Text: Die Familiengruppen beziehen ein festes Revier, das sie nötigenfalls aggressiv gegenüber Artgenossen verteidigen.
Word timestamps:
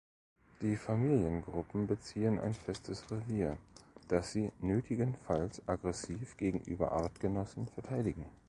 Die 0.61 0.77
Familiengruppen 0.77 1.85
beziehen 1.85 2.39
ein 2.39 2.55
festes 2.55 3.11
Revier, 3.11 3.55
das 4.07 4.31
sie 4.31 4.49
nötigenfalls 4.59 5.61
aggressiv 5.67 6.37
gegenüber 6.37 6.91
Artgenossen 6.91 7.67
verteidigen. 7.67 8.25